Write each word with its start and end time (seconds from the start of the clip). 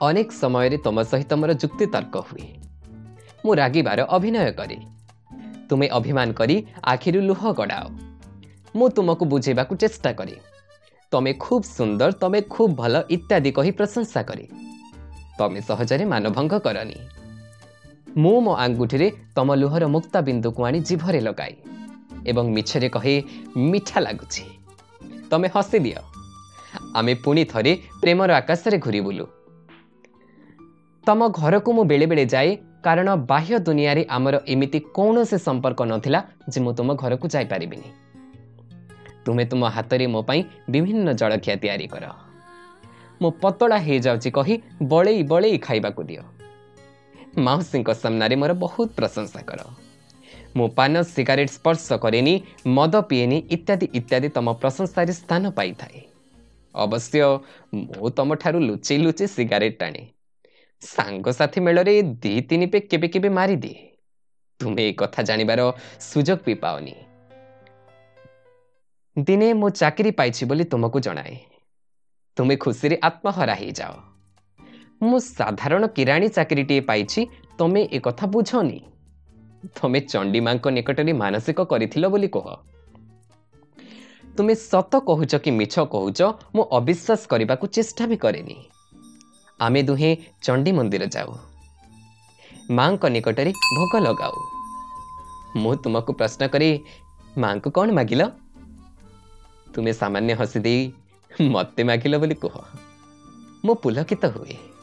ଅନେକ 0.00 0.28
ସମୟରେ 0.32 0.76
ତୁମ 0.76 1.02
ସହିତ 1.02 1.32
ମୋର 1.32 1.52
ଯୁକ୍ତି 1.52 1.86
ତର୍କ 1.86 2.16
ହୁଏ। 2.16 2.46
ମୁଁ 3.44 3.54
ରାଗିବାର 3.54 4.00
ଅଭିନୟ 4.08 4.52
କରେ। 4.52 4.76
ତୁମେ 5.68 5.86
ଅଭିମାନ 5.88 6.32
କରି 6.32 6.56
ଆଖିରୁ 6.84 7.20
ଲୁହ 7.20 7.52
ଗଡ଼ାଅ। 7.52 7.86
ମୁଁ 8.76 8.88
ତୁମକୁ 8.88 9.24
ବୁଝେଇବାକୁ 9.24 9.76
ଚେଷ୍ଟା 9.76 10.12
କରେ। 10.12 10.36
ତମେ 11.10 11.32
ଖୁବ୍ 11.32 11.64
ସୁନ୍ଦର 11.64 12.10
ତମେ 12.12 12.40
ଖୁବ୍ 12.40 12.74
ଭଲ 12.74 12.94
ଇତ୍ୟାଦି 13.10 13.50
କହି 13.52 13.70
ପ୍ରଶଂସା 13.70 14.22
କରେ। 14.22 14.46
ତମେ 15.38 15.60
ସହଜରେ 15.60 16.04
ମାନଭଙ୍ଗ 16.04 16.54
କରନି। 16.58 16.98
ମୁଁ 18.16 18.40
ମୋ 18.40 18.52
ଆଙ୍ଗୁଠିରେ 18.54 19.10
ତମ 19.34 19.54
ଲୁହର 19.54 19.84
ମୁକ୍ତା 19.86 20.20
ବିନ୍ଦୁକୁ 20.20 20.60
ଆଣି 20.64 20.80
ଜିଭରେ 20.80 21.20
ଲଗାଏ 21.20 21.54
ଏବଂ 22.26 22.44
ମିଛରେ 22.52 22.88
କହେ 22.88 23.14
ମିଠା 23.56 24.00
ଲାଗୁଛି। 24.00 24.44
ତମେ 25.30 25.48
ହସି 25.54 25.78
ଦିଅ। 25.78 26.00
ଆମେ 26.94 27.14
ପୁଣି 27.14 27.44
ଥରେ 27.44 27.72
ପ୍ରେମର 28.00 28.30
ଆକାଶରେ 28.36 28.78
ଘୁରି 28.78 29.00
ବୁଲୁ 29.00 29.26
ତମ 31.06 31.28
ଘରକୁ 31.28 31.72
ମୁଁ 31.72 31.84
ବେଳେବେଳେ 31.84 32.24
ଯାଏ 32.26 32.56
କାରଣ 32.82 33.16
ବାହ୍ୟ 33.16 33.58
ଦୁନିଆରେ 33.58 34.06
ଆମର 34.10 34.40
ଏମିତି 34.48 34.78
କୌଣସି 34.80 35.38
ସମ୍ପର୍କ 35.38 35.82
ନଥିଲା 35.82 36.20
ଯେ 36.48 36.60
ମୁଁ 36.60 36.72
ତୁମ 36.72 36.94
ଘରକୁ 36.94 37.28
ଯାଇପାରିବିନି। 37.28 37.88
ତୁମେ 39.24 39.44
ତୁମ 39.44 39.64
ହାତରେ 39.66 40.06
ମୋ 40.06 40.22
ପାଇଁ 40.22 40.42
ବିଭିନ୍ନ 40.70 41.12
ଜଳଖିଆ 41.12 41.56
ତିଆରି 41.56 41.86
କର। 41.86 42.04
ମୁଁ 43.22 43.30
ପତଳା 43.30 43.78
ହେଇଯାଉଛି 43.78 44.30
କହି 44.30 44.54
ବଳେଇ 44.82 45.22
ବଳେଇ 45.22 45.58
ଖାଇବାକୁ 45.58 46.02
ଦିଅ। 46.02 46.22
ମାଉସୀଙ୍କ 47.38 47.88
ସାମ୍ନାରେ 47.92 48.36
ମୋର 48.36 48.52
ବହୁତ 48.54 48.88
ପ୍ରଶଂସା 48.96 49.40
କର। 49.42 49.60
ମୁଁ 50.56 50.68
ପାନ 50.68 51.02
ସିଗାରେଟ୍ 51.02 51.50
ସ୍ପର୍ଶ 51.50 51.86
କରେନି 51.92 52.34
ମଦ 52.66 52.94
ପିଏନି 53.02 53.38
ଇତ୍ୟାଦି 53.50 53.86
ଇତ୍ୟାଦି 53.94 54.28
ତମ 54.28 54.52
ପ୍ରଶଂସାରେ 54.52 55.12
ସ୍ଥାନ 55.12 55.50
ପାଇଥାଏ। 55.50 56.00
ଅବଶ୍ୟ 56.74 57.38
ମୁଁ 57.74 58.10
ତମଠାରୁ 58.10 58.58
ଲୁଚି 58.60 58.94
ଲୁଚି 58.98 59.26
ସିଗାରେଟ୍ 59.26 59.78
ଟାଣେ। 59.78 60.15
ସାଙ୍ଗସାଥି 60.86 61.62
ମେଳରେ 61.62 61.94
ଦୁଇ 62.22 62.40
ତିନି 62.48 62.66
ପେ 62.72 62.82
କେବେ 62.86 63.08
କେବେ 63.10 63.30
ମାରିଦିଏ। 63.34 63.78
ତୁମେ 64.60 64.84
ଏ 64.84 64.92
କଥା 64.96 65.24
ଜାଣିବାର 65.24 65.66
ସୁଯୋଗ 66.02 66.40
ବି 66.44 66.54
ପାଓନି 66.60 66.94
ଦିନେ 69.16 69.48
ମୁଁ 69.54 69.70
ଚାକିରି 69.74 70.12
ପାଇଛି 70.12 70.48
ବୋଲି 70.48 70.64
ତୁମକୁ 70.70 71.02
ଜଣାଏ। 71.02 71.36
ତୁମେ 72.36 72.56
ଖୁସିରେ 72.56 72.96
ଆତ୍ମହରା 73.02 73.54
ହେଇଯାଅ। 73.54 73.94
ମୁଁ 75.00 75.18
ସାଧାରଣ 75.26 75.88
କିରାଣୀ 75.92 76.28
ଚାକିରିଟିଏ 76.34 76.82
ପାଇଛି 76.86 77.26
ତମେ 77.58 77.82
ଏ 77.90 78.02
କଥା 78.04 78.30
ବୁଝନି। 78.32 78.78
ତମେ 79.76 80.00
ଚଣ୍ଡୀମାଙ୍କ 80.06 80.72
ନିକଟରେ 80.72 81.12
ମାନସିକ 81.16 81.66
କରିଥିଲ 81.68 82.10
ବୋଲି 82.10 82.28
କୁହ। 82.32 82.46
ତୁମେ 84.38 84.54
ସତ 84.60 85.00
କହୁଛ 85.06 85.40
କି 85.40 85.54
ମିଛ 85.56 85.84
କହୁଛ 85.90 86.30
ମୁଁ 86.52 86.64
ଅବିଶ୍ୱାସ 86.72 87.22
କରିବାକୁ 87.28 87.72
ଚେଷ୍ଟା 87.72 88.04
ବି 88.06 88.16
କରେନି। 88.20 88.58
ଆମେ 89.60 89.82
ଦୁହେଁ 89.82 90.16
ଚଣ୍ଡୀ 90.42 90.72
ମନ୍ଦିର 90.72 91.04
ଯାଉ। 91.06 91.30
ମାଙ୍କ 92.70 93.06
ନିକଟରେ 93.06 93.52
ଭୋଗ 93.76 93.92
ଲଗାଉ। 93.98 94.36
ମୁଁ 95.56 95.74
ତୁମକୁ 95.76 96.12
ପ୍ରଶ୍ନ 96.12 96.46
କରି 96.46 96.84
ମାଙ୍କୁ 97.38 97.68
କ'ଣ 97.70 97.88
ମାଗିଲ? 97.92 98.22
ତୁମେ 99.74 99.92
ସାମାନ୍ୟ 99.92 100.32
ହସି 100.34 100.58
ଦେଇ 100.58 100.92
ମୋତେ 101.40 101.82
ମାଗିଲ 101.84 102.14
ବୋଲି 102.18 102.34
କୁହ। 102.34 102.54
ମୁଁ 103.64 103.74
ପୁଲକିତ 103.74 104.24
ହୁଏ। 104.26 104.75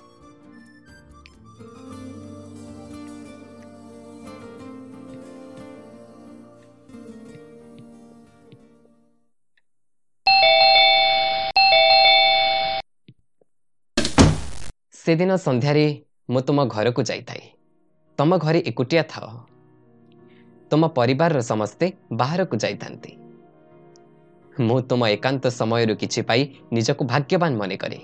ସେଦିନ 15.06 15.36
ସନ୍ଧ୍ୟାରେ 15.36 15.86
ମୁଁ 16.30 16.42
ତୁମ 16.42 16.66
ଘରକୁ 16.66 17.02
ଯାଇଥାଏ। 17.04 17.42
ତମ 18.20 18.38
ଘରେ 18.38 18.60
ଏକୁଟିଆ 18.66 19.04
ଥାଅ। 19.04 19.30
ତୁମ 20.72 20.88
ପରିବାରର 20.88 21.40
ସମସ୍ତେ 21.42 21.92
ବାହାରକୁ 22.12 22.56
ଯାଇଥାନ୍ତି। 22.58 23.12
ମୁଁ 24.62 24.82
ତୁମ 24.82 25.02
ଏକାନ୍ତ 25.08 25.46
ସମୟରୁ 25.50 25.94
କିଛି 25.96 26.22
ପାଇ 26.22 26.42
ନିଜକୁ 26.72 27.04
ଭାଗ୍ୟବାନ 27.06 27.52
ମନେ 27.58 27.78
କରେ। 27.78 28.00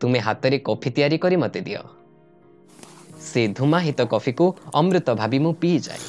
ତୁମେ 0.00 0.18
ହାତରେ 0.18 0.58
କଫି 0.58 0.90
ତିଆରି 0.90 1.18
କରି 1.18 1.36
ମୋତେ 1.36 1.60
ଦିଅ। 1.60 1.82
ସେ 3.20 3.42
ଧୂମାହିତ 3.48 4.00
କଫିକୁ 4.06 4.46
ଅମୃତ 4.74 5.14
ଭାବି 5.14 5.38
ମୁଁ 5.38 5.52
ପିଇଯାଏ। 5.60 6.02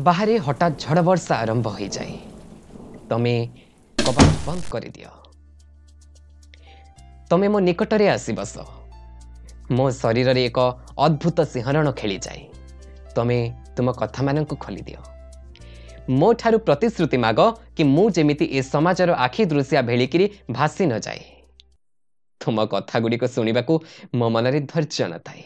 ବାହାରେ 0.00 0.38
ହଠାତ୍ 0.38 0.74
ଝଡ଼ 0.80 1.02
ବର୍ଷା 1.02 1.34
ଆରମ୍ଭ 1.36 1.68
ହୋଇଯାଏ। 1.68 2.18
ତମେ 3.08 3.48
କବାଟ 4.04 4.36
ବନ୍ଦ 4.44 4.64
କରିଦିଅ। 4.70 5.10
ତମେ 7.30 7.48
ମୋ 7.48 7.58
ନିକଟରେ 7.58 8.08
ଆସି 8.08 8.32
ବସ 8.32 8.54
ମୋ 9.70 9.90
ଶରୀରରେ 9.90 10.44
ଏକ 10.44 10.58
ଅଦ୍ଭୁତ 10.98 11.40
ସିଂହରଣ 11.40 11.92
ଖେଳିଯାଏ। 11.92 12.48
ତମେ 13.14 13.54
ତୁମ 13.76 13.92
କଥାମାନଙ୍କୁ 13.92 14.56
ଖୋଲିଦିଅ। 14.56 15.00
ମୋ 16.10 16.32
ଠାରୁ 16.32 16.58
ପ୍ରତିଶ୍ରୁତି 16.58 17.16
ମାଗ 17.16 17.40
କି 17.76 17.84
ମୁଁ 17.84 18.10
ଯେମିତି 18.10 18.44
ଏ 18.44 18.62
ସମାଜର 18.62 19.10
ଆଖି 19.14 19.44
ଦୃଶ୍ୟା 19.44 19.82
ଭେଳିକିରି 19.82 20.28
ଭାସି 20.50 20.86
ନଯାଏ। 20.86 21.22
ତୁମ 22.40 22.66
କଥାଗୁଡ଼ିକ 22.66 23.24
ଶୁଣିବାକୁ 23.24 23.80
ମୋ 24.14 24.28
ମନରେ 24.28 24.60
ଧୈର୍ଯ୍ୟ 24.60 25.08
ନଥାଏ। 25.08 25.42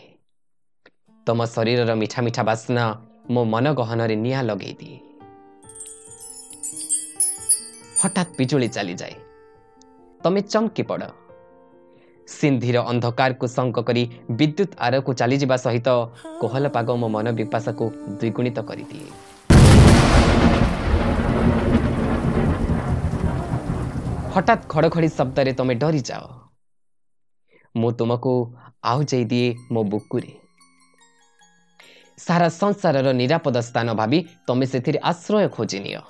ତମ 1.26 1.44
ଶରୀରର 1.44 1.94
ମିଠା 1.94 2.22
ମିଠା 2.22 2.42
ବାସ୍ନା 2.42 3.07
ମୋ 3.30 3.44
ମନ 3.44 3.66
ଗହନରେ 3.72 4.14
ନିଆଁ 4.16 4.42
ଲଗେଇ 4.42 4.74
ଦିଏ। 4.80 4.98
ହଠାତ୍ 8.00 8.30
ବିଜୁଳି 8.38 8.68
ଚାଲିଯାଏ। 8.68 9.14
ତମେ 10.20 10.40
ଚମକି 10.42 10.82
ପଡ଼। 10.82 11.08
ସିନ୍ଧିର 12.28 12.76
ଅନ୍ଧକାରକୁ 12.90 13.46
ସଙ୍କ 13.46 13.76
କରି 13.88 14.02
ବିଦ୍ୟୁତ୍ 14.30 14.74
ଆରକୁ 14.78 15.10
ଚାଲିଯିବା 15.14 15.56
ସହିତ 15.56 15.88
କୋହଲ 16.40 16.64
ପାଗ 16.68 16.88
ମୋ 17.00 17.08
ମନ 17.08 17.26
ବିପାଶାକୁ 17.38 17.84
ଦ୍ୱିଗୁଣିତ 18.20 18.58
କରିଦିଏ। 18.68 19.08
ହଠାତ୍ 24.34 24.64
ଖଡ଼ଖଡ଼ି 24.68 25.08
ଶବ୍ଦରେ 25.08 25.52
ତମେ 25.52 25.74
ଡରିଯାଅ। 25.74 26.24
ମୁଁ 27.74 27.90
ତୁମକୁ 27.92 28.32
ଆଉଯାଇ 28.84 29.24
ଦିଏ 29.24 29.48
ମୋ 29.72 29.80
ବୁକୁରେ। 29.84 30.47
ସାରା 32.17 32.47
ସଂସାରର 32.53 33.07
ନିରାପଦ 33.13 33.55
ସ୍ଥାନ 33.61 33.87
ଭାବି 33.99 34.19
ତମେ 34.47 34.65
ସେଥିରେ 34.65 34.99
ଆଶ୍ରୟ 35.11 35.47
ଖୋଜି 35.55 35.79
ନିଅ 35.85 36.01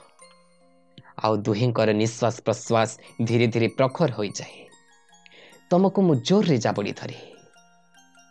ଆଉ 1.19 1.33
ଦୁହିଁଙ୍କର 1.45 1.89
ନିଶ୍ୱାସ 2.01 2.35
ପ୍ରଶ୍ୱାସ 2.45 2.89
ଧୀରେ 3.27 3.47
ଧୀରେ 3.53 3.67
ପ୍ରଖର 3.77 4.09
ହୋଇଯାଏ 4.17 4.57
ତମକୁ 5.71 5.99
ମୁଁ 6.07 6.15
ଜୋରରେ 6.27 6.57
ଜାବୁଡ଼ି 6.65 6.93
ଧରେ 6.99 7.17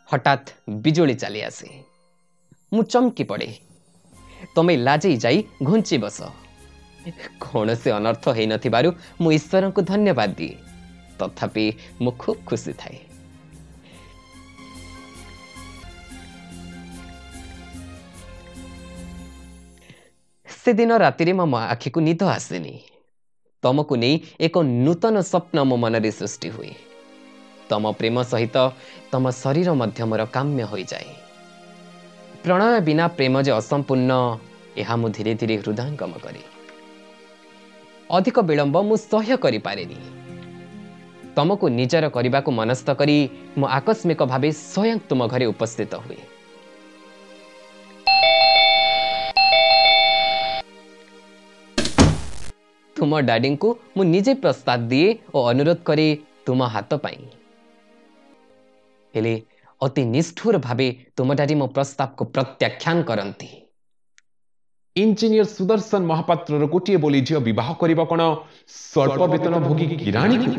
ହଠାତ୍ 0.09 0.49
ବିଜୁଳି 0.85 1.15
ଚାଲି 1.15 1.41
ଆସେ 1.49 1.69
ମୁଁ 2.73 2.83
ଚମକି 2.93 3.25
ପଡ଼େ 3.31 3.49
ତମେ 4.55 4.75
ଲାଜେଇ 4.87 5.17
ଯାଇ 5.25 5.39
ଘୁଞ୍ଚି 5.63 5.97
ବସ 5.99 6.19
କୌଣସି 7.43 7.89
ଅନର୍ଥ 7.99 8.25
ହେଇନଥିବାରୁ 8.37 8.89
ମୁଁ 9.21 9.31
ଈଶ୍ୱରଙ୍କୁ 9.39 9.81
ଧନ୍ୟବାଦ 9.91 10.31
ଦିଏ 10.39 10.55
ତଥାପି 11.19 11.67
ମୁଁ 12.03 12.13
ଖୁବ୍ 12.19 12.41
ଖୁସି 12.47 12.73
ଥାଏ 12.81 12.99
ସେଦିନ 20.68 20.98
ରାତିରେ 20.98 21.34
ମୋ 21.34 21.58
ଆଖିକୁ 21.58 22.00
ନିଦ 22.00 22.22
ଆସେନି। 22.28 22.80
ତମକୁ 23.62 23.96
ନେଇ 23.96 24.20
ଏକ 24.40 24.56
ନୂତନ 24.64 25.22
ସ୍ୱପ୍ନ 25.22 25.64
ମୋ 25.64 25.76
ମନରେ 25.76 26.12
ସୃଷ୍ଟି 26.12 26.50
ହୁଏ। 26.50 26.72
ତମ 27.70 27.92
ପ୍ରେମ 27.92 28.24
ସହିତ 28.24 28.58
ତମ 29.12 29.32
ଶରୀର 29.32 29.74
ମଧ୍ୟ 29.74 30.04
ମୋର 30.04 30.26
କାମ୍ୟ 30.26 30.64
ହୋଇଯାଏ। 30.64 31.10
ପ୍ରଣୟ 32.44 32.80
ବିନା 32.80 33.08
ପ୍ରେମ 33.08 33.42
ଯେ 33.42 33.52
ଅସମ୍ପୂର୍ଣ୍ଣ 33.52 34.40
ଏହା 34.78 34.96
ମୁଁ 34.96 35.10
ଧୀରେ 35.10 35.34
ଧୀରେ 35.36 35.58
ହୃଦୟଙ୍ଗମ 35.58 36.14
କରେ। 36.24 36.42
ଅଧିକ 38.12 38.40
ବିଳମ୍ବ 38.40 38.82
ମୁଁ 38.82 38.96
ସହ୍ୟ 38.96 39.38
କରିପାରେନି। 39.38 39.96
ତମକୁ 41.36 41.70
ନିଜର 41.70 42.10
କରିବାକୁ 42.10 42.52
ମନସ୍ଥ 42.52 42.88
କରି 42.94 43.30
ମୁଁ 43.58 43.68
ଆକସ୍ମିକ 43.68 44.24
ଭାବେ 44.24 44.52
ସ୍ୱୟଂ 44.52 45.00
ତୁମ 45.10 45.28
ଘରେ 45.28 45.46
ଉପସ୍ଥିତ 45.46 45.96
ହୁଏ। 45.96 46.37
ତୁମ 52.98 53.22
ଡାଡିଙ୍କୁ 53.24 53.70
ମୁଁ 53.96 54.04
ନିଜେ 54.10 54.34
ପ୍ରସ୍ତାବ 54.44 54.80
ଦିଏ 54.88 55.10
ଓ 55.34 55.44
ଅନୁରୋଧ 55.52 55.80
କରେ 55.84 56.08
ତୁମ 56.46 56.60
ହାତ 56.74 57.00
ପାଇଁ। 57.04 57.20
ହେଲେ 59.14 59.34
ଅତି 59.82 60.04
ନିଷ୍ଠୁର 60.12 60.60
ଭାବେ 60.62 60.88
ତୁମ 61.16 61.30
ଡାଡି 61.36 61.56
ମୋ 61.56 61.68
ପ୍ରସ୍ତାବକୁ 61.76 62.24
ପ୍ରତ୍ୟାଖ୍ୟାନ 62.34 62.98
କରନ୍ତି। 63.10 63.50
ଇଞ୍ଜିନିୟର 64.96 65.46
ସୁଦର୍ଶନ 65.50 66.02
ମହାପାତ୍ରର 66.06 66.70
ଗୋଟିଏ 66.74 66.98
ବୋଲି 66.98 67.20
ଝିଅ 67.28 67.40
ବିବାହ 67.48 67.74
କରିବ 67.82 68.06
କ'ଣ? 68.12 68.22
ସ୍ୱଳ୍ପ 68.68 69.22
ବେତନ 69.34 69.56
ଭୋଗୀ 69.60 69.86
କିରାଣୀକୁ 69.96 70.50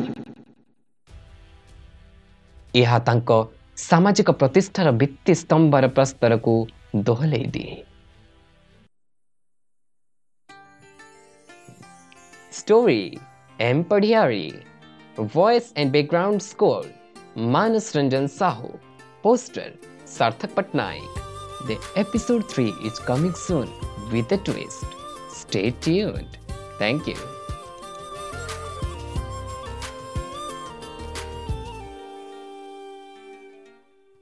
ଏହା 2.73 2.97
ତାଙ୍କ 3.05 3.37
ସାମାଜିକ 3.81 4.35
ପ୍ରତିଷ୍ଠାର 4.41 4.93
ଭିତ୍ତି 4.97 5.33
ସ୍ତମ୍ଭର 5.35 5.91
ପ୍ରସ୍ତରକୁ 5.95 6.55
ଦୋହଲେଇ 7.05 7.47
ଦିଏ। 7.51 7.73
Story 12.59 13.17
M. 13.61 13.85
Padhyari. 13.85 14.63
Voice 15.15 15.71
and 15.77 15.93
background 15.93 16.43
score 16.43 16.85
Manas 17.35 17.87
Ranjan 17.93 18.27
Sahu. 18.37 18.77
Poster 19.23 19.71
Sarthak 20.05 20.53
Patnaik. 20.59 21.09
The 21.67 21.79
episode 21.95 22.51
3 22.51 22.69
is 22.83 22.99
coming 22.99 23.33
soon 23.33 23.69
with 24.11 24.31
a 24.33 24.37
twist. 24.37 24.85
Stay 25.31 25.71
tuned. 25.71 26.37
Thank 26.79 27.07
you. 27.07 27.38